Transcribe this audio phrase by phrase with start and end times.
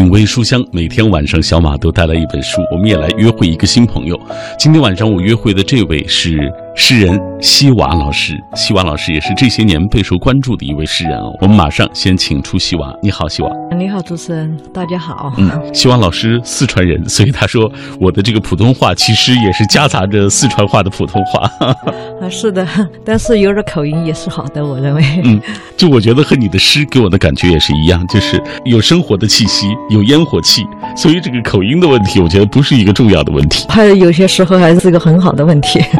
[0.00, 4.18] 品味书香，每天晚上小马都带来一本书，我们也来约会一个新朋友。
[4.58, 6.50] 今天晚上我约会的这位是。
[6.74, 11.36] 诗人西瓦老师，西瓦老师也是这些年备受关注的一位诗人哦。
[11.40, 12.92] 我们马上先请出西瓦。
[13.02, 13.50] 你好，西瓦。
[13.76, 15.32] 你好，主持人，大家好。
[15.36, 17.70] 嗯，西瓦老师四川人，所以他说
[18.00, 21.50] 我的这个普通话其实也是夹杂着四川话的普通话。
[22.20, 22.66] 啊，是的，
[23.04, 25.04] 但是有点口音也是好的，我认为。
[25.24, 25.40] 嗯，
[25.76, 30.62] 就我觉得和你的诗给我的感觉也是一样，就是有生活的气息，有烟火气，
[30.96, 33.66] 所以这个口音的问题，我觉得不是一个重要的问题。
[33.68, 35.80] 还有有些时候还是一个很好的问题。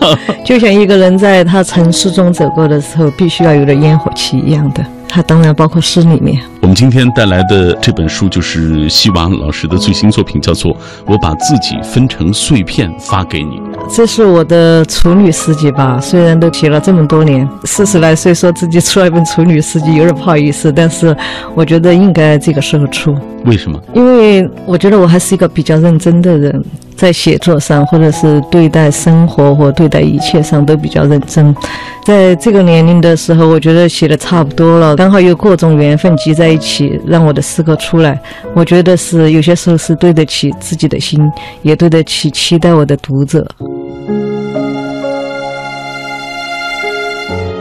[0.44, 4.84] 就像一个人在他城市中走过的时候，必须要有点烟火气一样的。
[5.12, 6.40] 它当然包括诗里面。
[6.60, 10.72] 我们今天带来的这本书就是西瓦老师的最新作品，叫做
[11.04, 13.56] 《我把自己分成碎片发给你》。
[13.92, 15.98] 这是我的处女诗集吧？
[16.00, 20.70] 虽然都写了这么多年，四十来岁说自己出了一本处女诗集，有点不好意思。
[20.70, 21.16] 但是
[21.56, 23.12] 我觉得应该这个时候出。
[23.44, 23.82] 为什么？
[23.92, 26.64] 因为我觉得我还是一个比较认真的人。
[27.00, 31.56] 在写作上，或者是对待生活或对待一切上都比较认真。
[32.04, 38.20] 在这个年龄的时候，我觉得写的差不多了，刚好有各种缘分集在一起，让我的诗歌出来。
[38.54, 41.18] 我觉得是有些时候是对得起自己的心，
[41.62, 43.46] 也对得起期待我的读者。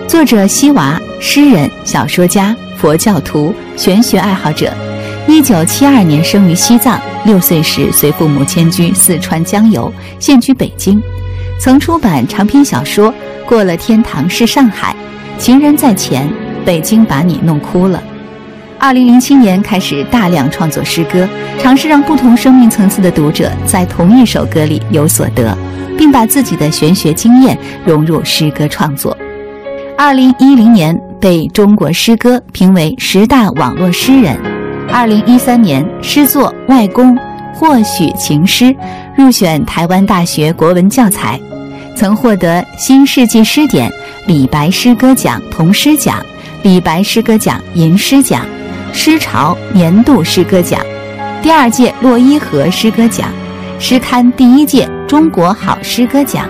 [0.06, 4.70] 作者西娃，诗人、小说家、佛教徒、玄学爱好者。
[5.30, 11.00] 一九七二年生于西藏，六岁时随父母迁居四川江油，现居北京。
[11.60, 13.14] 曾出版长篇小说
[13.46, 14.96] 《过了天堂是上海》，
[15.42, 16.28] 《情人在前》，
[16.66, 18.00] 《北京把你弄哭了》。
[18.80, 25.56] 二零零七年开始大量创作诗歌，尝试让不同生命层次的读者在同一首歌里有所得，
[25.96, 29.16] 并把自己的玄学经验融入诗歌创作。
[29.96, 34.36] 二零一零年被中国诗歌评为十大网络诗人。
[34.92, 37.16] 二零一三年诗作《外公》
[37.54, 38.76] 或许情诗
[39.16, 41.40] 入选台湾大学国文教材，
[41.96, 43.92] 曾获得新世纪诗典
[44.26, 46.26] 李白诗歌奖童诗奖、
[46.64, 48.46] 李白诗歌奖银诗奖、
[48.92, 50.82] 诗潮年度诗歌奖、
[51.42, 53.32] 第二届洛伊河诗歌奖、
[53.80, 56.50] 诗刊第一届中国好诗歌奖。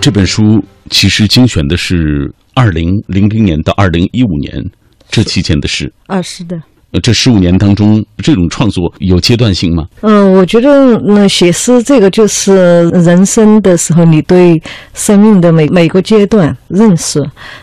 [0.00, 2.32] 这本书其实精选的是。
[2.54, 4.64] 二零零零年到二零一五年
[5.08, 6.60] 这期间的事啊，是的。
[6.92, 9.84] 呃，这十五年当中，这种创作有阶段性吗？
[10.02, 17.20] 嗯，我觉得那写诗这个就是人生的时候，你对生命的每每个阶段认识、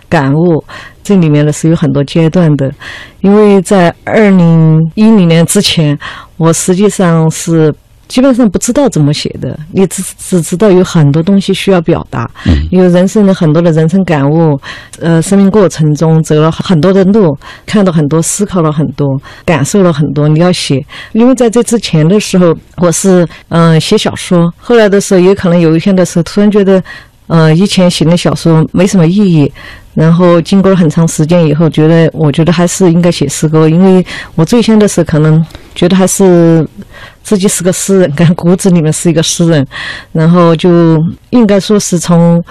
[0.10, 0.62] 感悟，
[1.02, 2.70] 这里面呢是有很多阶段的。
[3.22, 5.98] 因为在二零一零年之前，
[6.38, 7.74] 我实际上是。
[8.12, 12.30] 基本上不知道怎么写的，你只只知道有很多东西需要表达，
[12.70, 14.60] 有人生的很多的人生感悟，
[15.00, 17.34] 呃，生命过程中走了很多的路，
[17.66, 19.08] 看到很多，思考了很多，
[19.46, 20.28] 感受了很多。
[20.28, 26.84] 你要写，因为在这之前的时候，我是嗯写小说，后来的时候也可能有一天的时候，突然觉得，
[27.28, 29.50] 呃，以前写的小说没什么意义。
[29.94, 34.06] 然后经过了很长时间以后，觉得我觉得还是应该写诗歌，因为
[34.36, 35.46] 我最先的时候可能
[35.76, 36.68] 觉得还是
[37.24, 39.66] 自己是个诗人，感骨子里面是一个诗人，
[40.12, 40.98] 然后就
[41.32, 42.44] 应该说是从。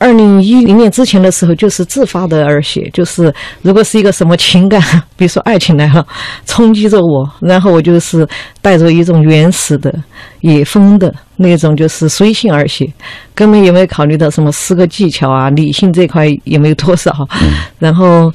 [0.00, 4.80] 二零一零年之前的时候，就是自发的而写，就是如果是一个什么情感，
[5.16, 6.06] 比如说爱情来了，
[6.46, 8.24] 冲击着我，然后我就是
[8.62, 9.92] 带着一种原始的、
[10.42, 12.88] 野风的那种，就是随性而写，
[13.34, 17.12] 根本也没有考虑到什么诗歌技巧啊，理性这块也没有多少。
[17.80, 18.32] 然后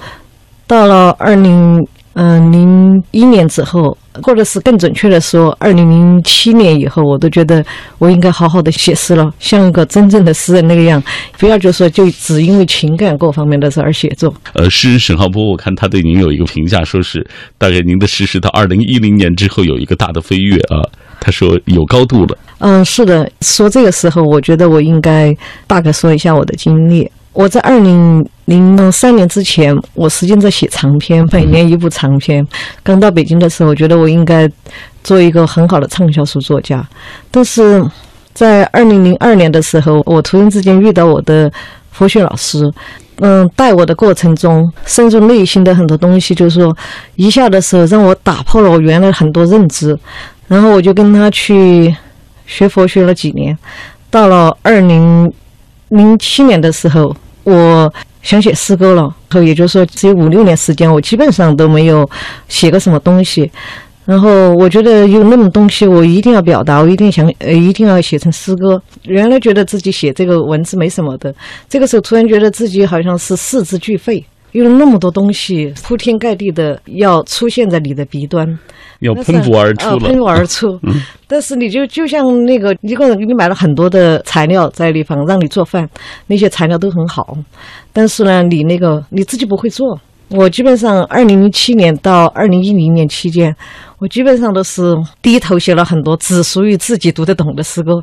[0.68, 1.82] 到了二零。
[2.16, 7.66] 嗯，零一年之后，或者是更准确的说，二零零七年以后，我都觉得
[7.98, 11.02] 我应该好好的写诗了，像一个真正的诗人那个样，
[11.40, 14.32] 不要就说就只因为情感各方面的事而写作。
[14.54, 17.26] 呃，诗人沈浩波，我看他对您有一个评价，说是
[17.58, 20.86] 大概您的诗是到二零一零年之后有一个大的飞跃啊，
[21.20, 22.38] 他说有高度了。
[22.60, 25.36] 嗯，是的，说这个时候，我觉得我应该
[25.66, 27.10] 大概说一下我的经历。
[27.34, 32.46] 我在二零零三年之前，我实际在写长篇，每年一部长篇。
[32.84, 34.48] 刚到北京的时候，我觉得我应该
[35.04, 36.88] 做一个很好的畅销书作家。
[37.32, 37.84] 但是
[38.34, 41.52] 在二零零二年的时候，我突然之间遇到我的
[41.92, 42.72] 佛学老师，
[43.18, 46.78] 嗯，带我的过程中，深入内心的很多东西，就是说
[47.16, 49.98] 一下的时候让我打破了我原来很多认知。
[50.48, 51.96] 然后我就跟他去
[52.46, 53.58] 学佛学了几年，
[54.12, 55.34] 到了二零
[55.90, 57.16] 零七年的时候。
[57.44, 62.10] 我想写诗歌了，后也就是说，只有五六年时间，我基本上都没有
[62.48, 63.52] 写个什么东西。
[64.06, 68.82] 然后我觉得有那么东西，我一定要表达，我一定想，呃，一定要写成诗歌。
[69.04, 71.34] 原来觉得自己写这个文字没什么的，
[71.70, 74.22] 这个时候突然觉得自己好像是四肢俱废，
[74.54, 78.48] 有那么多东西铺天盖地的要出现在你的鼻端，
[79.00, 80.80] 要喷薄而出了，呃喷薄而出。
[81.28, 85.90] 但是你就就像那个一个人给你买了很多的材料在地方让你做饭，
[86.28, 87.36] 那些材料都很好，
[87.92, 90.00] 但是呢，你那个你自己不会做。
[90.30, 93.56] 我基本上二零零七年到二零一零年期间，
[94.00, 94.82] 我基本上都是
[95.22, 98.02] 低头写了很多只属于自己读得懂的诗歌。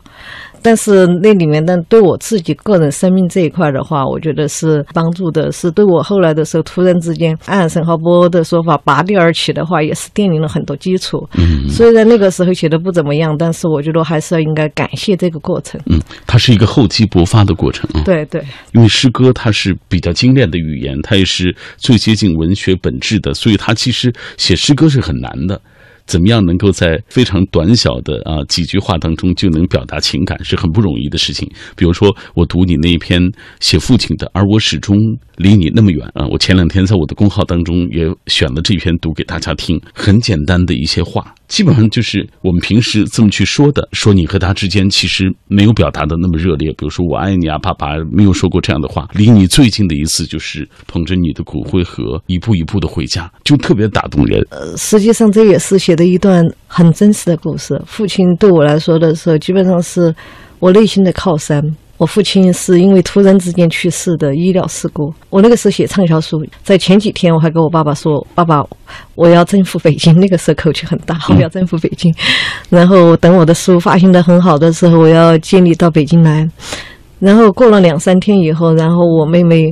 [0.63, 11.29] 但是那里面呢，对我自己个人生命这一块的话，我觉得是帮助的，是对我后来的时候突然之间，按沈浩波的说法拔地而起的话，也是奠定了很多基础。
[11.39, 15.81] 嗯虽然那个时候写的不怎么样，但是我觉得还是要应该感谢这个过程。
[15.87, 18.03] 嗯，它是一个厚积薄发的过程啊。
[18.05, 18.43] 对对，
[18.73, 25.61] 因为诗歌它是比较精炼的语言，它也是最接近文学本质的，所以它其实写诗歌是很难的。
[26.11, 31.49] 怎么样能够在非常短小的啊几句话当中就能表达情感，是很不容易的事情。
[31.77, 33.23] 比如说，我读你那一篇
[33.61, 34.97] 写父亲的，而我始终
[35.37, 36.27] 离你那么远啊。
[36.27, 46.71] 我前两天在我的公号当中也选了这篇读给大家听，很简单的一些话，基本上就是我们平时这么去说的，说你和他之间其实没有表达的那么热烈。
[46.79, 49.09] 比如说我爱你啊，爸爸没有说过这样的话。
[49.13, 54.41] 离你最近的一次就是捧着你的骨灰盒一步一步的回家，就特别打动人。
[54.51, 57.83] 呃实际上这也是写的一段很真实的故事。
[57.85, 60.15] 父亲对我来说的时候，基本上是
[60.61, 61.61] 我内心的靠山。
[62.01, 65.13] 我父亲是因为突然之间去世的医疗事故。
[65.29, 68.65] 我那个时候写畅销书，在前几天我还跟我爸爸说：“爸爸，
[69.17, 72.11] 我要征服北京。”那个时候口气很大，我要征服北京。
[72.71, 76.49] 然后等我的书发行的很好的时候，我要接你到北京来。
[77.19, 79.67] 然后过了两三天以后，然后我妹妹。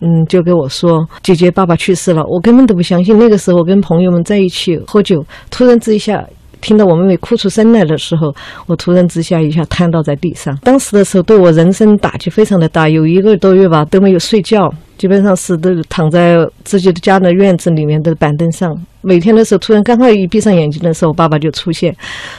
[0.00, 3.16] 嗯，就跟我说，姐姐爸爸去世了，我根本都不相信。
[3.16, 6.22] 那个时候我跟朋友们在一起喝酒，突然之下
[6.64, 8.34] 听到我妹妹哭出声来的时候，
[8.66, 10.56] 我突然之下一下瘫倒在地上。
[10.62, 18.74] 当时的时候对我人生打击非常的大，有一个多月吧都没有睡觉，基本上是都躺在自己的家的院子里面的板凳上。
[19.02, 21.94] 每天的时候，突然刚好一闭上眼睛的时候，我爸爸就出现。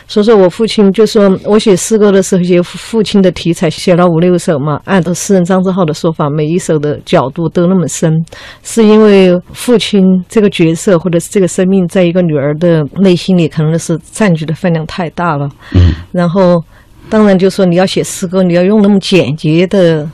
[0.07, 4.80] 所以说我父亲就说我写诗歌的时候，写父亲的题材，写了五六首嘛。
[4.86, 8.12] 按照诗人张志浩的说法，每一首的角度都那么深，
[8.63, 15.48] 是因为父亲这个角色或者是这个生命，在一个女儿的内心里，可能是占据的分量太大了。
[15.75, 16.63] 嗯，然后，
[17.10, 20.10] 当然就说你要写诗歌，你要用那么简洁的。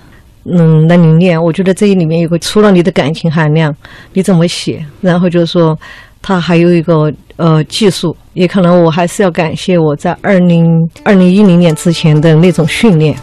[0.45, 3.73] 嗯，那你练，我觉得这里面有个除了你的感情含量，
[4.13, 5.77] 你怎么写，然后就是说，
[6.21, 10.65] 它还有一个呃技术，也可能我还是要感谢我在二零
[11.03, 13.15] 二零一零年之前的那种训练。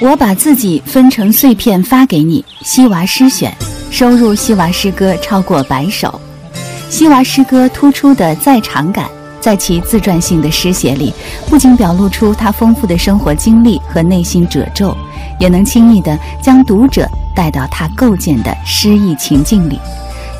[0.00, 2.44] 我把自己分成碎片发给你。
[2.62, 3.52] 西娃诗选
[3.90, 6.20] 收入西娃诗歌超过百首。
[6.88, 11.12] 西娃诗歌突出的在场感，在其自传性的诗写里，
[11.46, 14.96] 不仅表露出他丰富的生活经历和内心褶皱，
[15.38, 19.78] 也能轻易地将读者带到他构建的诗意情境里。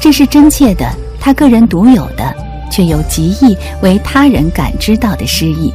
[0.01, 0.89] 这是真切的，
[1.21, 2.35] 他个人独有的，
[2.71, 5.73] 却又极易为他人感知到的诗意，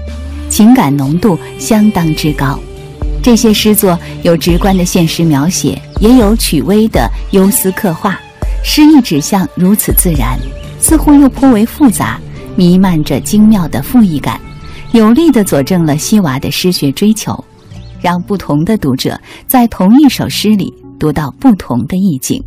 [0.49, 2.59] 情感浓度相当之高。
[3.21, 8.19] 这些诗作有直观的现实描写，也有曲微的忧思刻画，
[8.63, 10.37] 诗意指向如此自然，
[10.79, 12.19] 似乎又颇为复杂，
[12.55, 14.39] 弥漫着精妙的赋意感，
[14.91, 17.43] 有力地佐证了西娃的诗学追求，
[18.01, 22.43] 让不同的读者在同一首诗里读到不同的意境。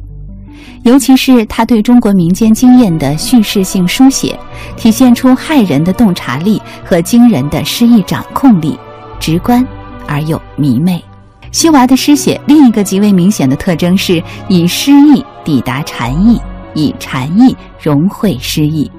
[0.85, 4.39] 尤其是他对中国民间经验的叙事性书写，
[4.77, 8.79] 体现出骇人的洞察力和惊人的诗意掌控力，
[9.19, 9.67] 直观
[10.07, 11.03] 而又迷妹。
[11.51, 16.41] 西娃的诗写另一个极为明显的特征是以诗意抵达禅意，
[16.75, 18.91] 以禅意融会诗意。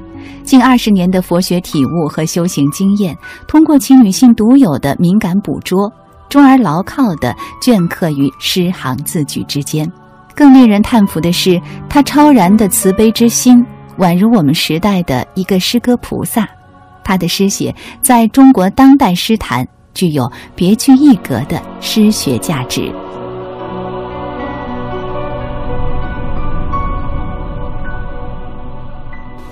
[0.48, 3.16] 近二十年的佛学体悟和修行经验，
[3.50, 5.92] 通过其女性独有的敏感捕捉，
[6.30, 9.92] 终而牢靠地镌刻于诗行字句之间。
[10.34, 13.64] 更令人叹服的是，他超然的慈悲之心，
[13.98, 16.48] 宛如我们时代的一个诗歌菩萨。
[17.04, 22.90] 他的诗写在中国当代诗坛具有别具一格的诗学价值。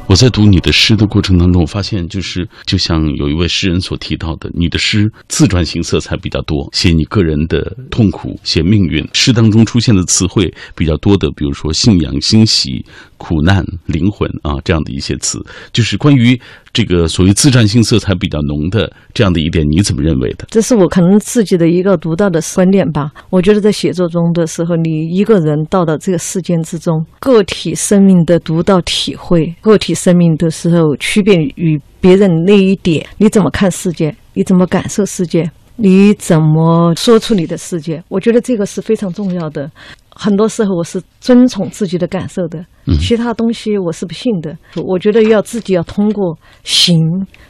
[0.07, 9.05] 我在读你的诗的过程当中，我发现就是就像有一位诗人所提到的，你的诗自传型色彩比较多，写你个人的痛苦，写命运。
[9.13, 12.85] 诗当中出现的词汇比较多的，比如说信仰、欣喜、
[13.17, 15.39] 苦难、灵魂啊这样的一些词，
[15.71, 16.39] 就是关于
[16.73, 20.45] 这个所谓自传性色彩比较浓的这样的一点，你怎么认为的？
[20.49, 23.11] 这是我可能自己的一个独到的观点吧。
[23.29, 34.15] 我觉得在写作中的时候，你一个人到了这个世间之中，个体生命的独到体会，个体生命的时候区别于别人那一点，你怎么看世界？
[34.33, 35.49] 你怎么感受世界？
[35.77, 38.03] 你怎么说出你的世界？
[38.07, 39.69] 我觉得这个是非常重要的。
[40.09, 42.65] 很多时候我是遵从自己的感受的，
[43.01, 44.57] 其他东西我是不信的。
[44.75, 46.97] 我觉得要自己要通过行，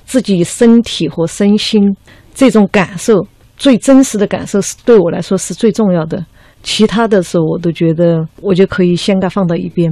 [0.05, 1.95] 自己身体和身心
[2.33, 6.25] 这种感受，最真实的感受是对我来说是最重要的。
[6.65, 9.87] 其他的时候，我都觉得我就可以先给放到一边。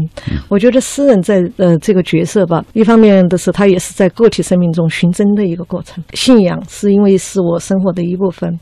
[0.50, 6.04] 我觉得诗人在呃这个角色吧，一方面的是他也是在个体生命中寻真的一个过程。
[6.14, 8.60] 信仰是因为是我生活的一部分。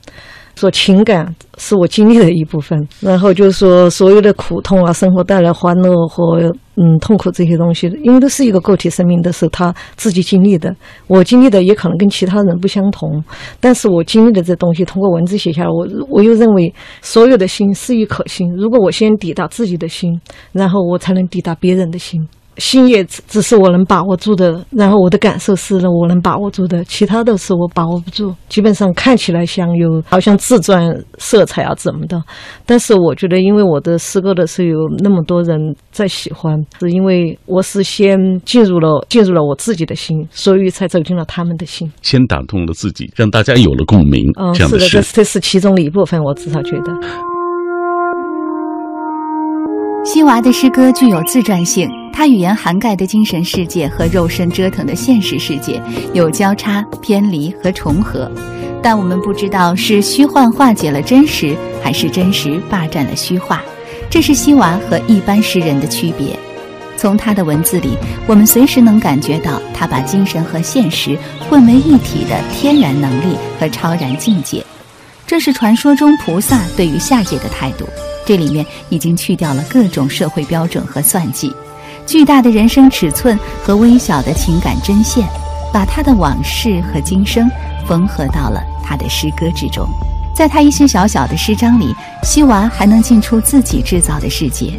[0.55, 10.75] 说情感是我经历的一部分，然后就是说所有的苦痛啊，生活带来欢乐和嗯痛苦这些东西，因为都是一个个体生命的是他自己经历的，
[11.07, 13.23] 我经历的也可能跟其他人不相同，
[13.59, 20.19] 但是我经历的这东西通过文字写下来，我我又认为所有的心是一颗心，如果我先抵达自己的心，
[20.51, 22.21] 然后我才能抵达别人的心。
[22.57, 28.33] 心也只只是我能把握住的，然后我的感受是我能把握住的，其他的是我把握不住。
[28.49, 32.21] 基本上看起来像有好像自传色彩啊怎么的，
[32.65, 35.57] 但是我觉得，因为我的诗歌的是有那么多人
[35.91, 44.23] 在喜欢，是因为我是先进入了进入了我自己的心，所以才走进了他们的心，先打动了自己，让大家有了共鸣。
[44.39, 47.40] 嗯，是的，这这是其中的一部分，我至少觉得。
[50.03, 55.79] 西娃的诗歌具有自传性，他语言涵盖的精神世界和肉身折腾的现实世界
[56.11, 58.29] 有交叉、偏离和重合，
[58.81, 63.61] 但我们不知道是虚幻化解了真实，还是真实霸占了虚化。
[64.09, 66.37] 这是西娃和一般诗人的区别。
[66.97, 71.15] 从他的文字里，我们随时能感觉到他把精神和现实
[71.47, 74.65] 混为一体的天然能力和超然境界。
[75.27, 77.85] 这是传说中菩萨对于下界的态度。
[78.25, 81.53] 这里面已经去掉了各种社会标准和算计，
[82.05, 85.27] 巨大的人生尺寸和微小的情感针线，
[85.73, 87.49] 把他的往事和今生
[87.87, 89.87] 缝合到了他的诗歌之中。
[90.33, 94.73] 在他一些小小的诗章里，西娃还能进出自己制造的世界。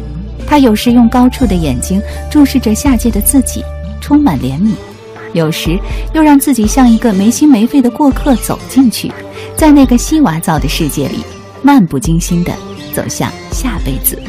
[0.47, 3.63] 他有时用高处的眼睛注视着下界的自己，
[4.01, 4.73] 充满怜悯；
[5.33, 5.79] 有时
[6.13, 9.11] 又让自己像一个没心没肺的过客走进去，
[9.55, 11.23] 在那个西娃造的世界里，
[11.61, 12.51] 漫不经心的。
[12.93, 14.21] 走向下辈子。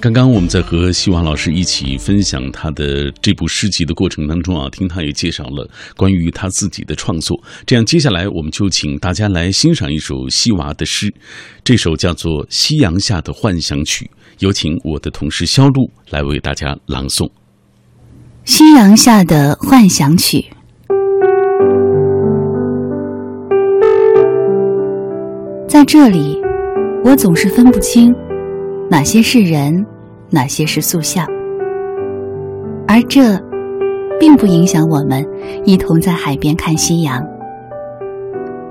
[0.00, 7.40] 刚刚我们在和希望老师一起分享他的这部诗集的过程当中啊，听他也介绍了关于他自己的创作。
[7.64, 11.14] 这样，接下来我们就请大家来欣赏一首西娃的诗，
[11.62, 14.04] 这首叫做《夕阳下的幻想曲》，
[14.40, 17.26] 有请我的同事肖路来为大家朗诵
[18.44, 20.38] 《夕阳下的幻想曲》。
[25.68, 26.42] 在这里。
[27.04, 28.14] 我总是分不清
[28.88, 29.84] 哪些是人，
[30.30, 31.26] 哪些是塑像，
[32.86, 33.38] 而这
[34.20, 35.26] 并不影响我们
[35.64, 37.22] 一同在海边看夕阳。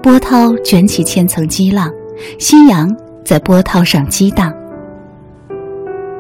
[0.02, 1.92] 波涛卷起千层激浪，
[2.40, 2.90] 夕阳
[3.26, 4.54] 在波涛上激荡。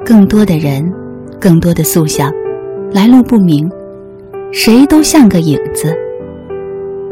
[0.05, 0.93] 更多的人，
[1.39, 2.31] 更多的塑像，
[2.91, 3.71] 来路不明，
[4.51, 5.95] 谁都像个影子。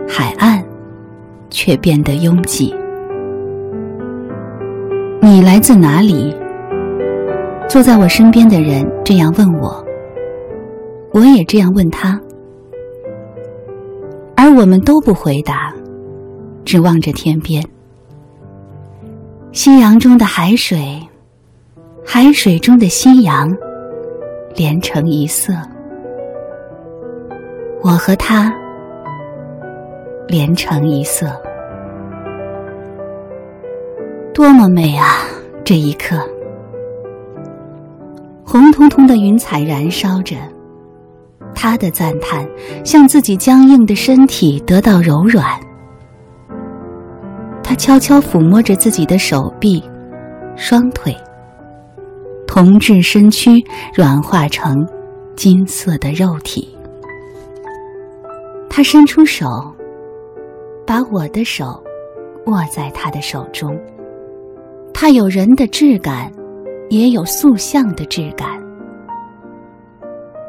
[0.07, 0.63] 海岸
[1.49, 2.75] 却变得拥挤。
[5.21, 6.33] 你来自哪里？
[7.67, 9.85] 坐在我身边的人这样问我，
[11.13, 12.19] 我也这样问他，
[14.35, 15.73] 而我们都不回答，
[16.63, 17.63] 只望着天边。
[19.51, 20.99] 夕阳中的海水，
[22.05, 23.55] 海水中的夕阳，
[24.55, 25.53] 连成一色。
[27.83, 28.53] 我和他
[30.27, 31.27] 连成一色。
[34.39, 35.17] 多么美啊！
[35.65, 36.17] 这一刻，
[38.45, 40.37] 红彤彤的云彩燃烧着，
[41.53, 42.47] 他的赞叹
[42.85, 45.59] 像自己僵硬的身体得到柔软。
[47.61, 49.83] 他悄悄抚摸着自己的手臂、
[50.55, 51.13] 双腿，
[52.47, 53.61] 铜质身躯
[53.93, 54.73] 软化成
[55.35, 56.77] 金色的肉体。
[58.69, 59.45] 他伸出手，
[60.87, 61.83] 把我的手
[62.45, 63.77] 握在他的手中。
[64.93, 66.31] 它有人的质感，
[66.89, 68.47] 也有塑像的质感。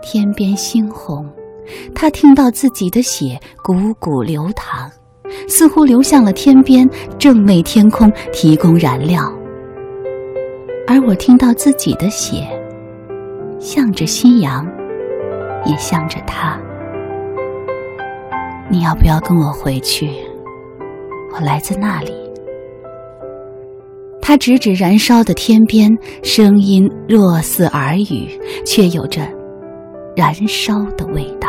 [0.02, 1.28] 天边猩红，
[1.94, 4.90] 他听到自己的血汩汩流淌，
[5.46, 9.22] 似乎流向了天边，正为天空提供燃料。
[10.86, 12.48] 而我听到自己的血，
[13.60, 14.66] 向着夕阳，
[15.64, 16.58] 也向着他。
[18.68, 20.10] 你要不要跟我回去？
[21.32, 22.19] 我来自那里。
[24.30, 25.90] 他指指燃烧的天边，
[26.22, 28.28] 声音若似耳语，
[28.64, 29.22] 却有着
[30.14, 31.48] 燃烧的味道。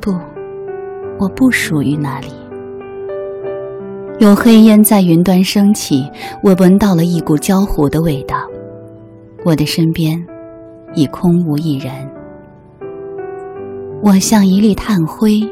[0.00, 0.14] 不，
[1.18, 2.28] 我不属于那里。
[4.20, 6.10] 有黑烟在云端升起，
[6.42, 8.38] 我闻到了一股焦糊的味道。
[9.44, 10.18] 我的身边
[10.94, 11.92] 已空无一人，
[14.02, 15.42] 我像一粒炭灰，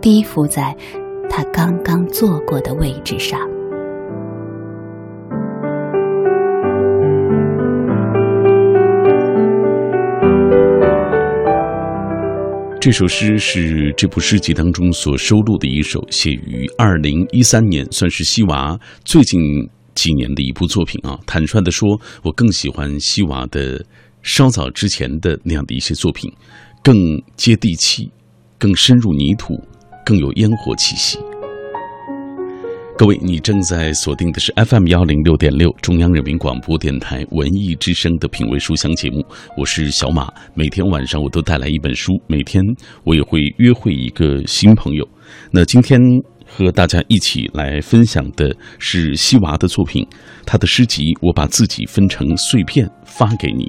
[0.00, 0.72] 低伏在
[1.36, 3.38] 他刚刚坐过的位置上。
[12.80, 19.38] 这首诗是这部诗集当中所收录的一首，写于二零一三年，算是西娃最近
[19.94, 21.20] 几年的一部作品啊。
[21.26, 23.84] 坦率的说，我更喜欢西娃的
[24.22, 26.32] 稍早之前的那样的一些作品，
[26.82, 26.96] 更
[27.36, 28.10] 接地气，
[28.58, 29.62] 更深入泥土，
[30.06, 31.18] 更有烟火气息。
[32.96, 39.22] 各位，你正在锁定的是 FM 幺零六点六中央人民广播电台文艺之声的品味书香节目，
[39.58, 40.32] 我是小马。
[40.54, 42.62] 每天晚上我都带来一本书，每天
[43.02, 45.06] 我也会约会一个新朋友。
[45.50, 46.00] 那今天
[46.46, 50.06] 和大家一起来分享的是西娃的作品，
[50.46, 53.64] 他的诗集《我把自己分成碎片发给你》，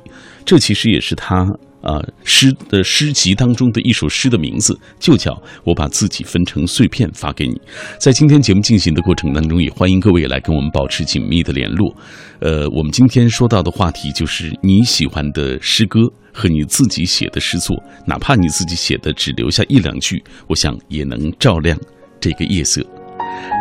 [0.46, 1.46] 这其实也是他。
[1.88, 5.32] 啊，诗的诗集当中的一首诗的名字就叫
[5.63, 7.53] 《我把自己分成碎片发给你》。
[7.98, 11.96] 在今天节目进行的过程当中，也欢迎各位来跟我们保持紧密的联络。
[12.39, 16.01] 呃，我们今天说到的话题就是你喜欢的诗歌
[16.34, 21.79] 和你自己写的诗作，哪怕你自己写的只留下一两句，我想也能照亮
[22.20, 22.86] 这个夜色。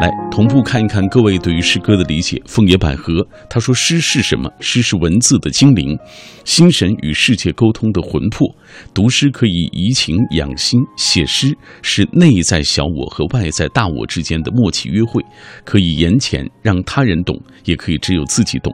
[0.00, 2.40] 来同步看一看各位对于诗歌的理解。
[2.46, 4.50] 枫叶百合他说：“诗是什么？
[4.60, 5.96] 诗是文字的精灵，
[6.44, 8.46] 心神与世界沟通的魂魄。
[8.92, 15.22] 读诗可以怡情养心，写诗是内在小我和外在大我之间的默契约会，
[15.64, 18.72] 可以言浅让他人懂，也可以只有自己懂。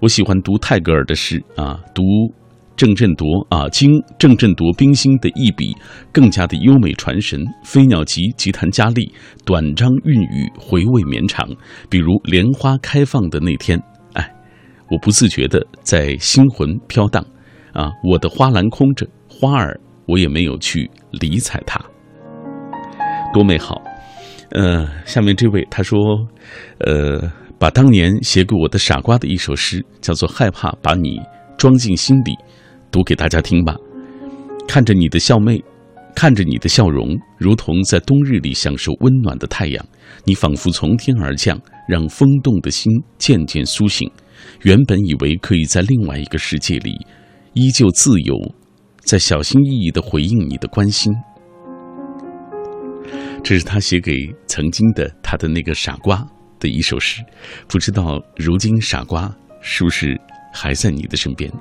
[0.00, 2.02] 我喜欢读泰戈尔的诗啊，读。”
[2.76, 5.72] 郑振铎啊，经郑振铎冰心的一笔，
[6.12, 7.40] 更加的优美传神。
[7.62, 9.12] 飞鸟集吉弹佳丽，
[9.44, 11.48] 短章韵语回味绵长。
[11.88, 13.80] 比如莲花开放的那天，
[14.14, 14.28] 哎，
[14.90, 17.24] 我不自觉的在心魂飘荡，
[17.72, 21.80] 啊，我的花篮空着，花儿我也没有去理睬它，
[23.32, 23.80] 多美好。
[24.50, 25.98] 呃，下面这位他说，
[26.78, 31.20] 呃，把当年写给我的傻瓜的一首诗，叫做《害怕把你
[31.56, 32.32] 装进心里》。
[32.94, 33.74] 读给大家听吧。
[34.68, 35.60] 看着你的笑妹，
[36.14, 39.84] 看着你的笑容，如同在冬日里享受温暖的太阳。
[40.24, 44.08] 你仿佛从天而降，让风动的心渐渐苏醒。
[44.62, 46.94] 原本以为可以在另外一个世界里，
[47.54, 48.34] 依旧自由，
[49.00, 51.12] 在小心翼翼的回应你的关心。
[53.42, 56.24] 这是他写给曾经的他的那个傻瓜
[56.60, 57.20] 的一首诗。
[57.66, 60.16] 不知道如今傻瓜是不是
[60.52, 61.52] 还在你的身边？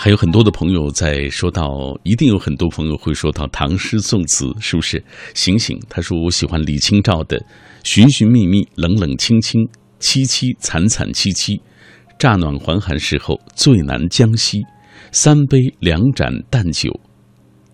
[0.00, 1.68] 还有很多的朋友在说到，
[2.04, 5.02] 一定有很多朋友会说到唐诗宋词，是不是？
[5.34, 7.44] 醒醒，他说我喜欢李清照的
[7.82, 9.60] “寻寻觅觅，冷冷清清，
[9.98, 11.60] 凄凄惨惨戚戚，
[12.16, 14.60] 乍暖还寒时候，最难将息。
[15.10, 16.92] 三杯两盏淡酒，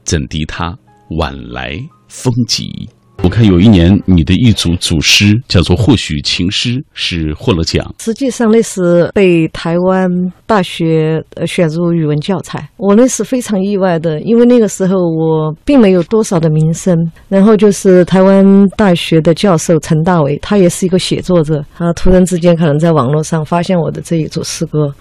[0.03, 0.79] 怎敌他
[1.19, 2.89] 晚来风急？”
[3.25, 7.83] 我看有一年你的一组组诗叫做《或许情诗》，是获了奖。
[7.99, 10.07] 实际上那是被台湾
[10.45, 16.95] 大学选入语文教材，我那是非常意外的，因为那个时候我并没有多少的名声。
[17.31, 18.45] 然后就是台湾
[18.77, 24.93] 大学的教授陈大伟，他也是一个写作者，他突然之间可能在网络上发现我的这一组诗歌，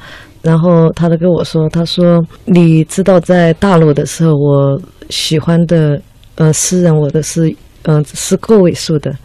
[0.41, 6.01] 然后他就跟我说：“他说你知道在大陆的时候，我喜欢的
[6.35, 9.15] 呃诗人，我的是。”嗯，是个位数的。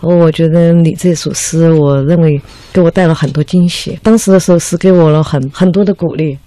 [0.00, 2.40] 我觉得你这首诗，我认为
[2.72, 3.98] 给我带了很多惊喜。
[4.02, 6.38] 当时的时候是给我了很很多的鼓励。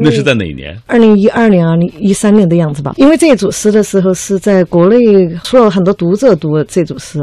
[0.00, 0.74] 那是在哪年？
[0.86, 2.94] 二零一二年、二零一三年的样子吧。
[2.96, 7.20] 因为这组诗的时候是在国内出了很多读者读这组诗。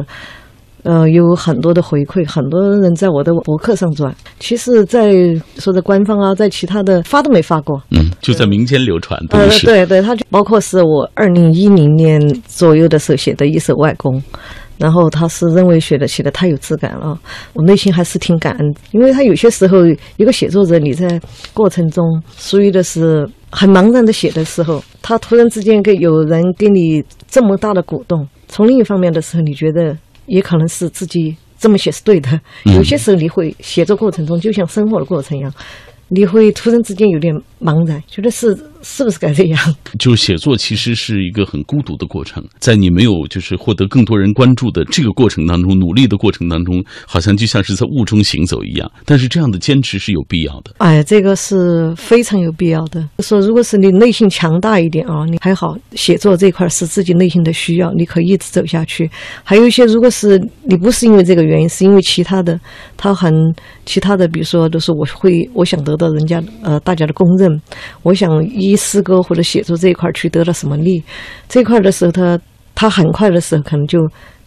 [0.84, 4.16] 呃，有很多的回馈，很多人在我的博客上转。
[4.40, 5.14] 其实，在
[5.60, 7.80] 说的官方啊，在其他的发都没发过。
[7.92, 9.68] 嗯，就在民间流传，的是。
[9.68, 14.20] 对对，他就包括是我二零一零年左右的时候写的一首《外公》，
[14.80, 17.16] 然后他是认为写的写的太有质感了，
[17.54, 19.86] 我内心还是挺感恩，因为他有些时候
[20.18, 21.22] 一个写作者你在
[21.54, 22.04] 过程中
[22.38, 29.96] 属于的是很茫然的写的时候，他突然之间给有人给你这么大的鼓动，从另一方面的时候，你觉得。
[30.32, 32.40] 也可能是自己这么写是对的。
[32.64, 35.54] 有些时候你会写作过程中，就像生活的过程一样，
[36.08, 39.76] 你会突然之间有点茫然，觉得是是不是该这样？
[40.00, 48.92] 就写作其实是一个很孤独的过程，在你没有就是获得更多人关注的这个过程当中，努力的过程当中，好像就像是在雾中行走一样。
[49.06, 50.72] 但是这样的坚持是有必要的。
[50.78, 53.08] 哎，这个是非常有必要的。
[53.20, 59.10] 说如果是你内心强大一点啊，你还好，写作这块是自己内心的需要，你可以一直走下去。
[59.44, 62.60] 还有一些，如果是你不是因为这个原因，是因为其他的，
[62.98, 63.34] 他很
[63.86, 67.62] 其他的，比如说都是我会我想得到人家呃大家的公认，
[68.04, 68.30] 我想
[68.72, 71.04] 一诗歌或者写作这一块去得了什么利，
[71.50, 72.40] 这一块的时候，他
[72.74, 74.00] 他很快的时候可能就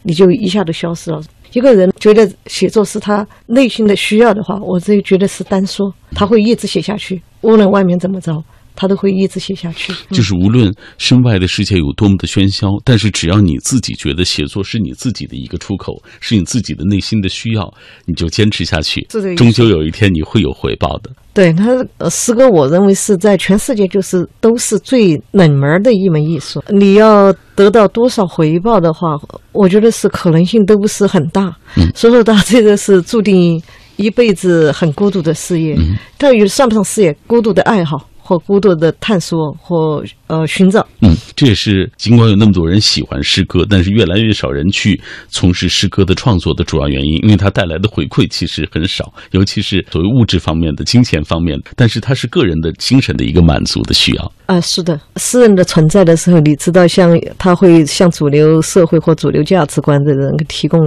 [0.03, 1.21] 你就一下子消失了。
[1.53, 8.43] 一个人觉得写作是他内心的需要的话，我这觉得是单说，他会一直写下去，无论外面怎么着。
[8.77, 9.93] 他都会一直写下去。
[10.11, 17.73] 就是无论身外的世界有多么的喧嚣，但是只要你自己觉得写作是你自己的一个出口，是你自己的内心的需要，
[18.07, 19.07] 你就坚持下去，
[19.37, 21.11] 终究有一天你会有回报的。
[21.33, 26.63] 对他，诗歌我认为是在全世界就是都是最冷门的一门艺术。
[26.69, 29.17] 你要得到多少回报的话，
[29.51, 31.53] 我觉得是可能性都不是很大。
[31.77, 33.61] 嗯，所以说他这个是注定
[33.97, 35.75] 一辈子很孤独的事业。
[35.75, 38.09] 嗯，但也算不上事业，孤独的爱好。
[38.27, 40.85] 或孤独的探索，或呃寻找。
[41.03, 51.73] 嗯，这也是尽管有那么多人喜欢诗歌，但是越来越少人去从事诗歌的创作的主要原因，因为它带来的回馈其实很少，尤其是所谓物质方面的、金钱方面的。
[51.77, 54.33] 但是它是个人的精神的一个满足的需要。
[54.47, 60.81] 啊，是的，诗人的存在的时候，你知道，像他会向主流社会或主流价值观的人提供。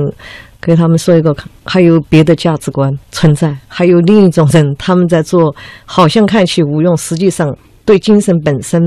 [0.67, 8.81] 给他们说一个，还有别的价值观存在，还有另一种人，他们在做，好像看起无用，实际上对精神本身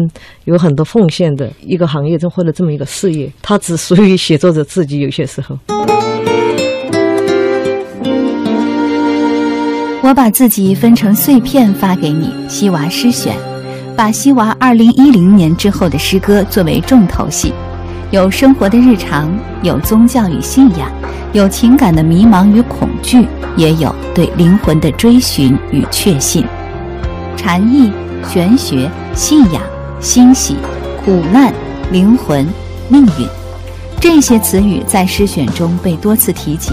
[0.45, 5.01] 有很多奉献的一个行业中或者这么一个事业，它只属于写作者自己。
[5.01, 5.59] 有些时候，
[10.03, 13.35] 我把自己分成碎片发给你，西娃诗选，
[13.97, 17.55] 把西娃二零一零年之后的诗歌作为重头戏。
[18.11, 19.31] 有生活的日常，
[19.63, 20.91] 有宗教与信仰，
[21.33, 23.25] 有情感的迷茫与恐惧，
[23.57, 26.45] 也有对灵魂的追寻与确信。
[27.37, 27.93] 禅意、
[28.29, 29.63] 玄学、信仰、
[30.01, 30.57] 欣喜、
[31.05, 31.55] 苦难、
[31.93, 32.45] 灵魂、
[32.89, 33.29] 命运，
[34.01, 36.73] 这些词语在诗选中被多次提及，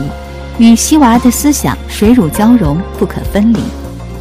[0.57, 3.59] 与西娃的思想水乳交融，不可分离。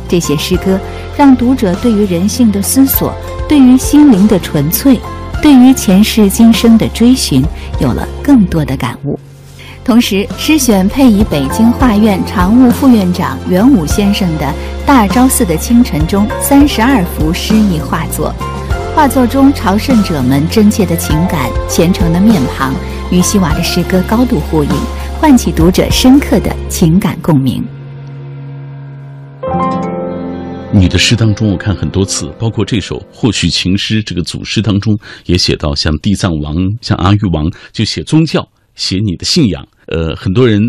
[0.06, 0.78] 这些诗歌
[1.16, 3.10] 让读者对于人性的思索，
[3.48, 5.00] 对于心灵的纯粹。
[5.42, 7.44] 对于前世今生的追寻，
[7.78, 9.18] 有了更多的感悟。
[9.84, 14.44] 同时，诗选配以北京画院常务副院长袁武先生的
[14.84, 18.34] 《大昭寺的清晨》中三十二幅诗意画作。
[18.96, 22.74] 画作中朝圣者们真切的情感、虔诚的面庞，
[23.12, 24.70] 与西娃的诗歌高度呼应，
[25.20, 27.62] 唤起读者深刻的情感共鸣。
[30.76, 39.66] 你的诗当中，我看很多次，包括这首《或许情诗》这个组诗当中，也写到像地藏王、像阿育王，就写宗教、写你的信仰。
[39.86, 40.60] 呃，很多人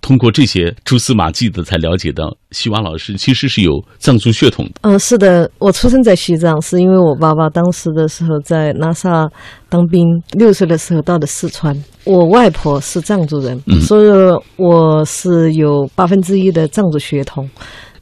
[0.00, 4.72] 通过这些蛛丝马迹的，才了解到西瓦老师其实是有藏族血统的。
[4.82, 9.28] 嗯，是的，我出生在西藏，是因为我爸爸当时的时候在拉萨
[9.68, 10.06] 当兵，
[10.38, 11.76] 六岁的时候到的四川。
[12.04, 14.08] 我外婆是藏族人，嗯所以
[14.54, 17.50] 我是有八分之一的藏族血统。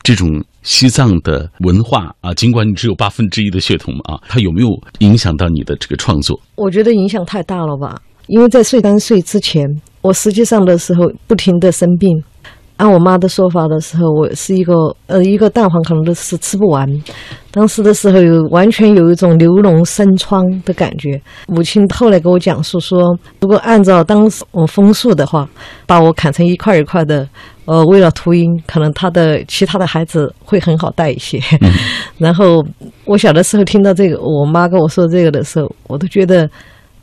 [0.04, 0.28] 这种
[0.62, 6.38] 西藏的文化啊，尽管你只有八分之一的血统啊，它有没有影响到你的这个创作？
[6.56, 9.64] 我觉得影响太大了吧，因为在岁三岁之前，
[10.02, 12.22] 我实际上的时候不停的生病。
[12.76, 14.74] 按我妈的说法的时候，我是一个
[15.06, 16.84] 呃一个蛋黄可能都是吃不完。
[17.52, 21.22] 当时的时候有完全有一种牛脓生疮的感觉。
[21.46, 25.48] 母亲后来给我讲述说，如果按照当时我风俗的话，
[25.86, 27.28] 把我砍成一块一块的，
[27.66, 31.40] 呃，为了秃鹰，可能他的其他的孩子会很好带一些。
[32.18, 32.64] 然后
[33.04, 36.48] 我小的时候听到这个，我妈跟我说这个的时候，我都觉得。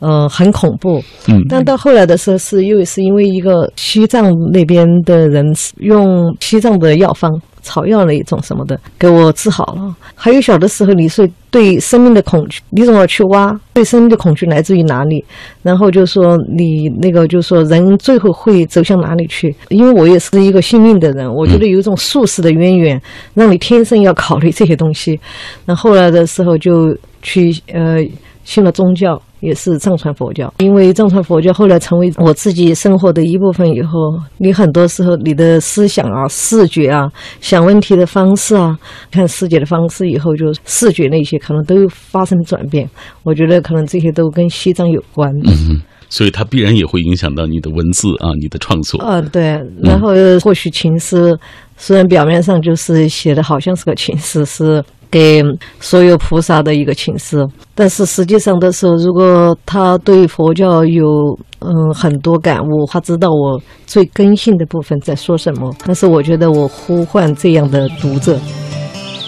[0.02, 1.00] 呃，很恐怖。
[1.28, 5.46] 嗯，但到后来的时候，是又是因为一个西藏那边的人
[5.78, 9.96] 用西藏的药方草药那一种什么的给我治好了。
[10.16, 13.56] 还有小的时候，你是对生命的恐惧，你总要去挖？
[13.76, 15.24] 对生命的恐惧来自于哪里？
[15.62, 19.56] 然后就说你那个，就说人最后会走向哪里去？
[19.70, 23.00] 因为我也是一个幸运的人，我觉得有一种宿世的渊源，
[23.36, 25.20] 让你天生要考虑这些东西。
[25.66, 28.04] 那后来的时候就去呃
[28.44, 29.22] 信了宗教。
[29.42, 33.98] 也是藏传佛教，因为藏传佛教后来成为我自己生活的一部分以后，
[34.38, 38.78] 你很多时候你的思想啊、视觉啊、想问题的方式啊、
[39.12, 42.90] 看世界的方式，以后就视觉那些可能都发生转变。
[43.24, 45.32] 我觉得可能这些都跟西藏有关。
[45.44, 49.02] 嗯，所以它必然也会影响到你的文字啊，你的创作。
[49.02, 49.60] 啊，对。
[49.82, 50.10] 然后
[50.44, 51.36] 或许情诗
[51.78, 54.84] 虽然表面上就是写的好像是个情诗，是。
[55.12, 55.44] 给
[55.80, 57.46] 所有菩萨的一个请示。
[57.76, 65.72] 但是实际上的时候，如果他对佛教有嗯很多感悟，他知道我最根性的部分在说什么。
[65.86, 68.40] 但是我觉得我呼唤这样的读者，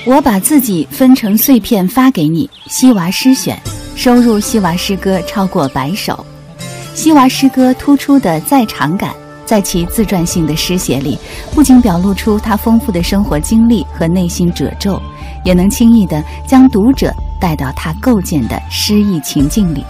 [0.06, 2.50] 我把自己分成碎片发给你。
[2.68, 3.60] 西娃诗选
[3.96, 6.26] 收入西娃诗歌超过百首。
[6.94, 9.14] 西娃诗歌突出的在场感，
[9.54, 11.16] 在其自传性的诗写里，
[11.52, 15.00] 不仅表露出他丰富的生活经历和内心褶皱，
[15.46, 19.86] 也能轻易地将读者带到他构建的诗意情境里。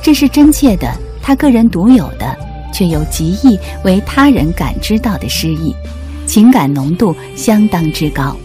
[0.00, 0.88] 这是真切的，
[1.20, 2.36] 他个人独有的，
[2.72, 5.74] 却又极易为他人感知到的诗意，
[6.24, 8.36] 情感浓度相当之高。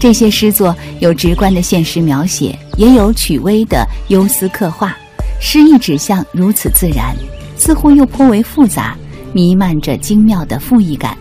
[0.00, 4.92] 这些诗作有直观的现实描写，也有曲微的忧思刻画，
[5.40, 7.14] 诗意指向如此自然。
[7.56, 8.96] 似乎又颇为复杂，
[9.32, 11.16] 弥漫着精妙的赋意感，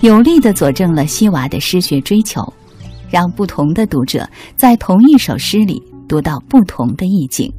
[0.00, 2.52] 有力地佐证了西娃的诗学追求，
[3.10, 7.52] 让不同的读者在同一首诗里读到不同的意境。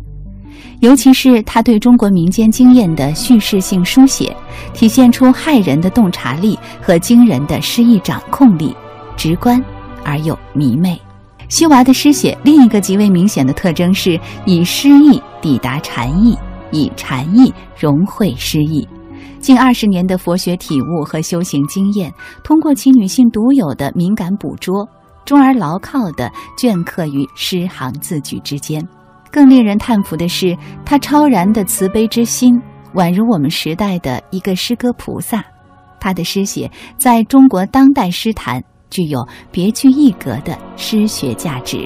[0.82, 4.36] 尤其是他对中国民间经验的叙事性书写，
[4.74, 8.76] 体现出骇人的洞察力和惊人的诗意掌控力，
[9.16, 9.63] 直观
[10.04, 11.00] 而又迷媚。
[11.48, 16.38] 西娃的诗写另一个极为明显的特征是以诗意抵达禅意。
[16.76, 18.88] 以禅意融会诗意，
[19.43, 22.10] 近二十年的佛学体悟和修行经验，
[22.45, 24.88] 通过其女性独有的敏感捕捉，
[25.25, 28.82] 终而牢靠地镌刻于诗行字句之间。
[29.29, 32.58] 更令人叹服的是，他超然的慈悲之心，
[32.93, 35.43] 宛如我们时代的一个诗歌菩萨。
[35.99, 41.86] 他的诗写在中国当代诗坛具有别具一格的诗学价值。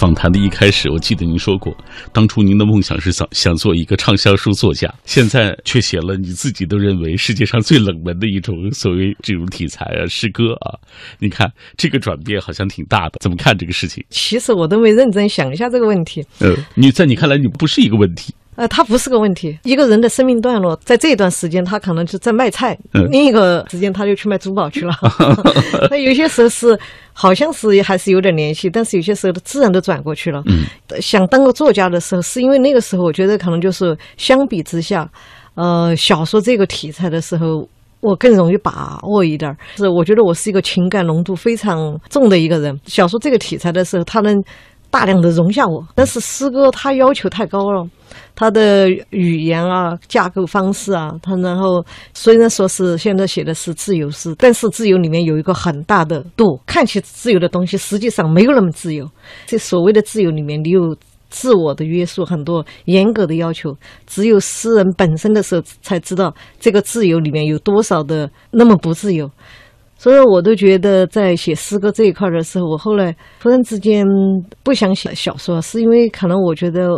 [0.00, 1.76] 访谈的一开始，我记得您说过，
[2.10, 10.72] 当初您的梦想是想想做一个畅销书作家，现在却写了你自己都认为世界上最冷门的一种所谓这种题材啊，诗歌啊。
[11.18, 14.02] 你看这个转变好像挺大的，怎么看这个事情？
[14.08, 16.24] 其实我都没认真想一下这个问题。
[16.38, 18.34] 呃，你在你看来，你不是一个问题。
[18.56, 19.58] 呃，它不是个问题。
[19.62, 22.74] 一个人的生命段落，在这段时间，他可能就在卖菜；
[23.10, 24.92] 另一个时间，他就去卖珠宝去了。
[25.90, 26.78] 那有些时候是，
[27.12, 30.42] 好像是还是有点联系，但是有些时候自然都转过去了。
[30.46, 30.64] 嗯，
[31.00, 35.08] 想当个作家的时候，是因为那个时候，我觉得可能就是相比之下，
[35.54, 37.66] 呃，小说这个题材的时候，
[38.00, 39.56] 我更容易把握一点儿。
[39.76, 42.78] 是，我觉得我是一个情感浓度非常重的一个人。
[42.84, 44.42] 小说这个题材的时候，他能
[44.90, 47.86] 大量的容下我，但是诗歌它要求太高了。
[48.34, 59.06] 他的语言啊，架构方式啊，他然后虽然说是现在写的是自由诗，但是自由里面有一个很大的度，看起自由的东西实际上没有那么自由。
[59.46, 60.96] 这所谓的自由里面，你有
[61.28, 63.76] 自我的约束，很多严格的要求。
[64.06, 69.30] 只有诗人本身的时候，才知道这个自由里面有多少的那么不自由。
[70.02, 74.02] 所以，我都觉得在写诗歌这一块的时候，我后来突然之间
[74.62, 76.88] 不想写小说，是因为可能我觉得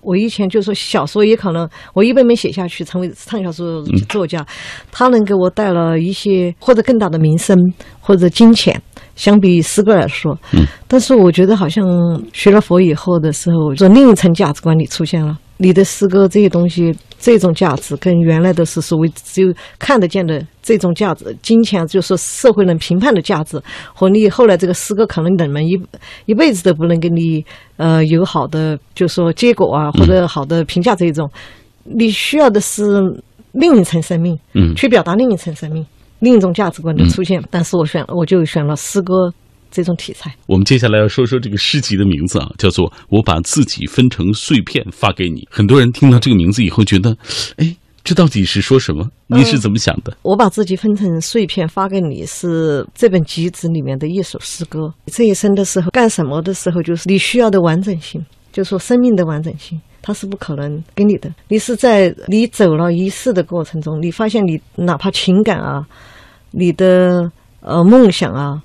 [0.00, 4.44] 我以前就说小说也可能我一本本写下去，成为畅销书作家，
[4.90, 7.56] 他能给我带来一些或者更大的名声
[8.00, 8.82] 或者金钱，
[9.14, 10.36] 相比于诗歌来说。
[10.52, 10.66] 嗯。
[10.88, 11.86] 但是我觉得好像
[12.32, 15.38] 学了佛以后的时候，就另一层价值观里出现了。
[15.58, 23.60] 你的诗歌这些东西，这种价值跟原来的是所谓只有看得见的这种价值，金钱就是社会能评判的价值，
[23.92, 25.76] 和你后来这个诗歌可能人们一
[26.26, 27.44] 一辈子都不能给你
[27.76, 31.28] 呃有好的就说结果啊，或者好的评价这一种，
[31.82, 32.82] 你需要的是
[33.50, 35.84] 另一层生命，嗯，去表达另一层生命，
[36.20, 37.42] 另一种价值观的出现。
[37.50, 39.32] 但是我选我就选了诗歌。
[39.70, 45.40] 这种题材，我们接下来要说说这个诗集的名字啊，叫做《我把自己分成碎片发给你》。
[45.50, 47.16] 很多人听到这个名字以后，觉得，
[47.56, 49.06] 哎，这到底是说什么？
[49.26, 50.16] 你是怎么想的？
[50.22, 54.92] 我把自己分成碎片发给你，是这本集子里面的一首诗歌。
[55.06, 61.30] 这一生的时候，干什么的时候，就是你需要的完整性，就说生命的完整性，它是不可能给你的。
[61.48, 65.86] 你是在你走了一世的过程中，你发现你哪怕情感啊，
[66.52, 68.62] 你的呃梦想啊。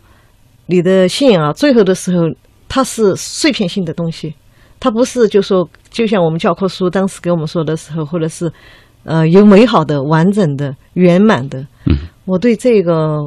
[0.68, 2.24] 你的信仰啊，最后的时候，
[2.70, 4.34] 它是碎片性的东西，
[4.80, 8.52] 它不是就说，就像我们教科书当时给我们说的时候，或者是，
[9.04, 11.60] 呃，有美好的、完整的、圆满的。
[11.88, 11.96] 嗯，
[12.26, 13.18] 我对这个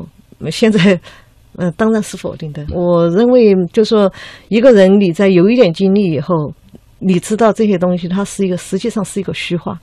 [0.51, 0.99] 现在，
[1.57, 2.65] 呃，当然是否定的。
[2.71, 4.13] 我认为，就说
[4.49, 6.53] 一个人你在有一点经历以后，
[6.99, 9.79] 你知道这些东西，它是一个实际上是一个虚化。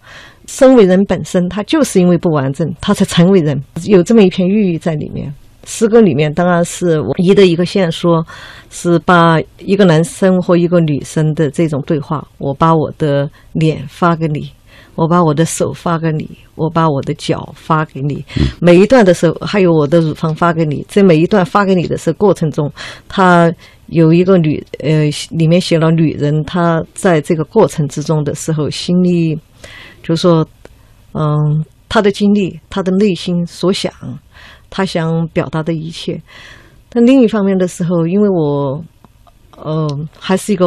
[0.47, 5.33] 身为人本身，他就是因为不完整，他才成为人，有这么一片寓意在里面。
[5.65, 8.25] 诗歌里面当然是唯一的一个线索，
[8.69, 12.25] 是把一个男生和一个女生的这种对话。
[12.37, 14.51] 我把我的脸发给你，
[14.95, 18.23] 我把我的手发给你，我把我的脚发给你，
[18.59, 20.85] 每一段的时候，还有我的乳房发给你。
[20.89, 22.71] 这每一段发给你的时候过程中，
[23.07, 23.51] 他
[23.87, 29.37] 有一个女呃，里面写了女人，她在这个过程之中的时候，心里
[30.01, 30.47] 就说，
[31.13, 33.91] 嗯，她的经历，她的内心所想，
[34.75, 36.19] 她想表达的一切。
[36.89, 38.83] 但另一方面的时候，因为我，
[39.55, 39.87] 呃，
[40.19, 40.65] 还是一个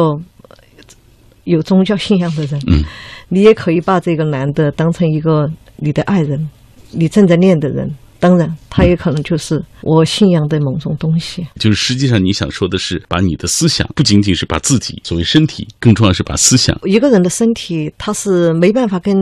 [1.43, 2.85] 有宗教信仰的人，嗯，
[3.27, 6.49] 你也可以把这个男的当成一个你的爱人，
[6.91, 7.93] 你正在恋的人。
[8.19, 11.45] 当然，他也可能就是我信仰的某种东西。
[11.59, 16.77] 就是实际上你想说的是，把你的思想不仅仅是把自己作为身体，更重要是把思想。
[16.83, 19.15] 一个人的身体，他是没办法跟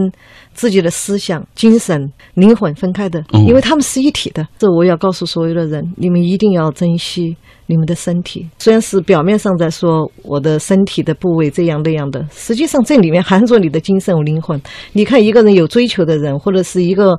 [0.54, 4.48] 自己的思想、精神、灵魂分开的，哦因为他们是一体的。
[4.58, 7.36] 这我要告诉所有的人，你们一定要珍惜
[7.68, 8.48] 你们的身体。
[8.60, 14.62] 虽然是表面上在说我的身体的部位这样那样的，实际上这里面含着你的精神和灵魂。
[14.94, 17.18] 你看，一个人有追求的人，或者是一个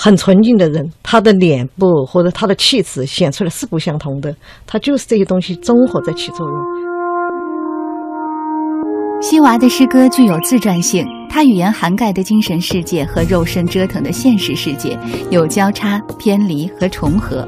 [0.00, 4.32] 很纯净的人，他的脸部或者他的气质显出来是不相同的，
[4.64, 6.56] 他就是这些东西综合在起作用。
[9.20, 14.96] 西娃的诗歌具有自传性，它语言涵盖的精神世界和肉身折腾的现实世界
[15.30, 17.44] 有交叉、偏离和重合，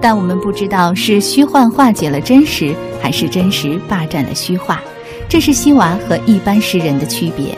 [0.00, 4.80] 但我们不知道是虚幻化解了真实，还是真实霸占了虚化。
[5.28, 7.54] 这是西娃和一般诗人的区别。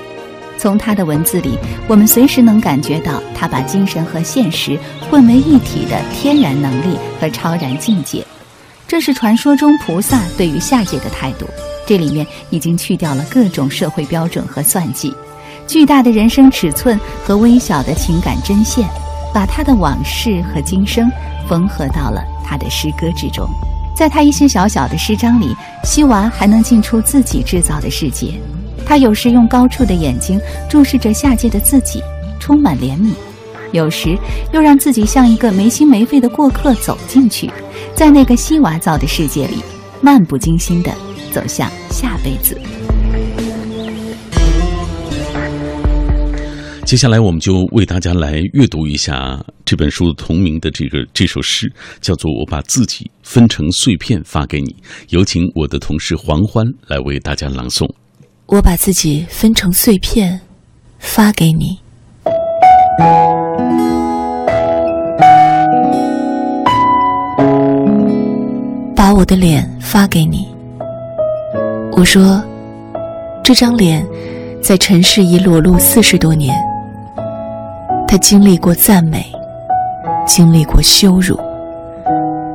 [0.62, 4.78] 从他的文字里，我们随时能感觉到他把精神和现实
[5.10, 8.24] 混为一体的天然能力和超然境界。
[8.86, 11.48] 这是传说中菩萨对于下界的态度。
[11.84, 15.12] 这里面已经去掉了各种社会标准和算计，
[15.66, 18.86] 巨大的人生尺寸和微小的情感针线，
[19.34, 21.10] 把他的往事和今生
[21.48, 23.44] 缝合到了他的诗歌之中。
[23.96, 28.40] 在他一些小小的诗章里，西娃还能进出自己制造的世界。
[28.84, 32.02] 他有时用高处的眼睛注视着下界的自己，
[32.38, 33.12] 充满怜悯；
[33.72, 34.18] 有时
[34.52, 37.50] 又让自己像一个没心没肺的过客走进去，
[37.94, 39.56] 在那个西娃造的世界里，
[40.00, 40.92] 漫不经心地
[41.30, 42.58] 走向下辈子。
[46.84, 54.66] 接下来，我们就为大家来阅读一下这本书同名的这个这首诗，叫做《我把自己分成碎片发给你》。
[55.08, 57.88] 有请我的同事黄欢来为大家朗诵。
[58.52, 60.38] 我把自己分成碎片，
[60.98, 61.78] 发给你。
[68.94, 70.46] 把我的脸发给你。
[71.92, 72.42] 我说，
[73.42, 74.06] 这张脸
[74.62, 76.54] 在尘世已裸露四十多年，
[78.06, 79.24] 它经历过赞美，
[80.26, 81.40] 经历过羞辱，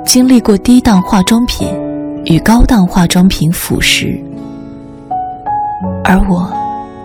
[0.05, 1.67] 经历过低档化妆品
[2.25, 4.15] 与高档化妆品腐蚀。
[6.10, 6.50] 而我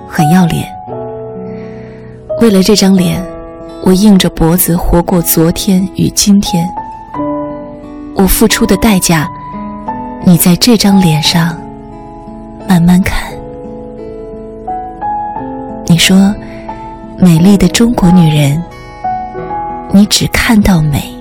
[0.09, 0.65] 很要脸，
[2.41, 3.21] 为了这张脸，
[3.83, 6.65] 我硬着脖子活过昨天与今天。
[8.15, 9.29] 我付出的代价，
[10.25, 11.59] 你在这张脸上
[12.69, 13.33] 慢慢看。
[15.87, 16.33] 你说，
[17.19, 18.63] 美丽的中国女人，
[19.91, 21.13] 你只看到美。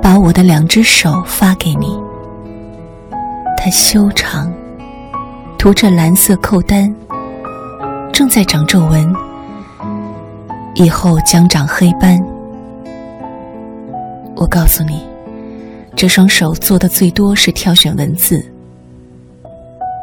[0.00, 2.00] 把我的两只手发给你，
[3.56, 4.48] 它修长。
[5.62, 6.92] 涂着蓝色扣单，
[8.12, 9.14] 正在长皱纹，
[10.74, 12.20] 以后将长黑斑。
[14.34, 15.06] 我告诉你，
[15.94, 18.44] 这双手做的最多是挑选文字。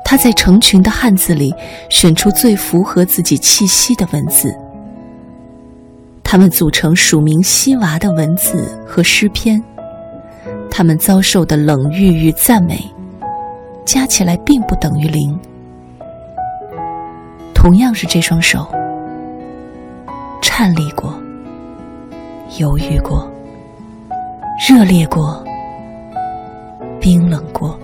[0.05, 1.53] 他在成群的汉字里
[1.89, 4.55] 选出最符合自己气息的文字，
[6.23, 9.61] 他们组成署名西娃的文字和诗篇。
[10.71, 12.81] 他们遭受的冷遇与赞美，
[13.83, 15.37] 加起来并不等于零。
[17.69, 18.65] 同样是这双手，
[20.41, 21.13] 颤栗过，
[22.57, 23.31] 犹豫过，
[24.67, 25.45] 热烈过，
[26.99, 27.79] 冰冷过，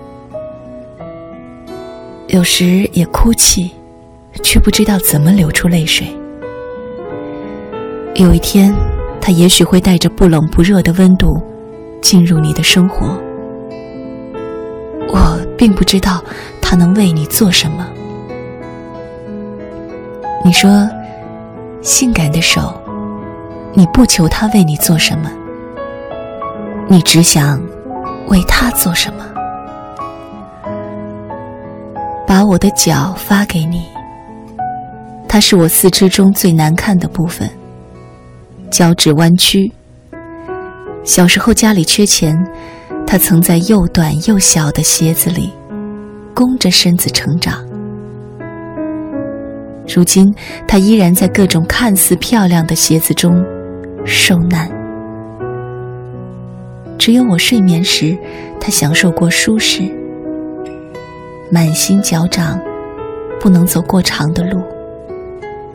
[2.26, 3.70] 有时也哭泣，
[4.42, 6.08] 却不知道怎么流出泪水。
[8.16, 8.74] 有一天，
[9.20, 11.40] 他也许会带着不冷不热的温度
[12.02, 13.16] 进入你的生活。
[15.10, 16.20] 我并不知道
[16.60, 17.86] 他能为你做什么。
[20.46, 20.88] 你说，
[21.82, 22.72] 性感的手，
[23.74, 25.28] 你不求他为你做什么，
[26.86, 27.60] 你只想
[28.28, 29.26] 为他做什么。
[32.24, 33.88] 把我的脚发给你，
[35.26, 37.50] 它是我四肢中最难看的部分，
[38.70, 39.72] 脚趾弯曲。
[41.02, 42.38] 小时候家里缺钱，
[43.04, 45.52] 他曾在又短又小的鞋子里，
[46.32, 47.65] 弓着身子成长。
[49.88, 50.34] 如今，
[50.66, 53.44] 他依然在各种看似漂亮的鞋子中
[54.04, 54.70] 受难。
[56.98, 58.16] 只有我睡眠时，
[58.60, 59.82] 他享受过舒适。
[61.50, 62.60] 满心脚掌，
[63.40, 64.60] 不能走过长的路，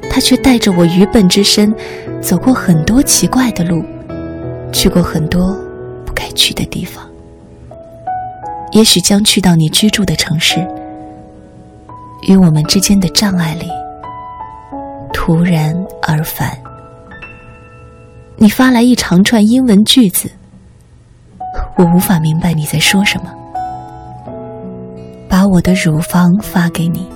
[0.10, 1.74] 他却带着我愚笨之身，
[2.20, 3.82] 走过很多奇怪的路，
[4.74, 5.58] 去过很多
[6.06, 7.04] 不该去的地方。
[8.74, 10.60] 也许将去到你居住的城市，
[12.28, 13.68] 与我们之间的障碍里。
[15.14, 16.58] 突然而返，
[18.38, 20.30] 你发来一长串英文句子，
[21.78, 23.32] 我无法明白你在说什么。
[25.30, 27.08] 把我的乳房发给你，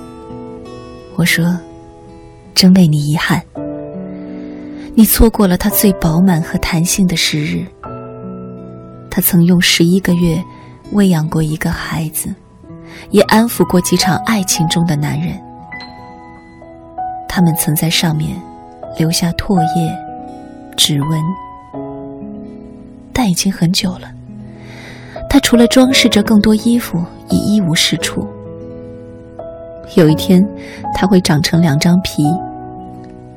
[1.16, 1.58] 我说，
[2.54, 3.42] 真为你遗憾。
[4.94, 7.66] 你错过了它最饱满和弹性的时日。
[9.10, 10.42] 他曾用十一个月
[10.92, 12.34] 喂养过一个孩子，
[13.10, 15.38] 也安抚过几场爱情中的男人。
[17.36, 18.34] 他们曾在上面
[18.96, 19.94] 留下唾液、
[20.74, 21.22] 指纹，
[23.12, 24.10] 但已经很久了。
[25.28, 28.26] 他除了装饰着更多衣服，已一无是处。
[29.96, 30.42] 有一天，
[30.94, 32.24] 他会长成两张皮，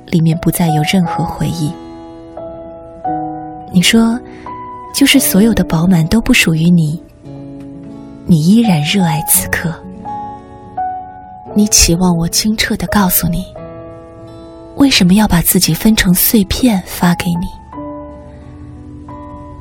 [0.06, 1.70] 里面不再有任何回忆。
[3.70, 4.18] 你说，
[4.96, 7.04] 就是所有的饱满都不属于你，
[8.26, 9.74] 你依然热爱此刻。
[11.54, 13.44] 你期望我清澈的告诉你。
[14.80, 17.48] 为什么要把自己分成碎片发给你？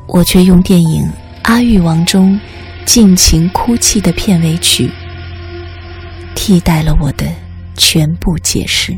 [0.06, 1.02] 我却用电影
[1.42, 2.38] 《阿育王》中
[2.86, 4.88] 尽情哭泣的片尾曲，
[6.36, 7.26] 替代了我的
[7.76, 8.96] 全部解释。